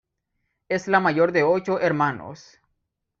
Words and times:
Es 0.67 0.87
la 0.87 0.99
mayor 0.99 1.31
de 1.31 1.43
ocho 1.43 1.79
hermanos. 1.79 2.59